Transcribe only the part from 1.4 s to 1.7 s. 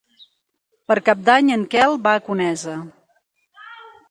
en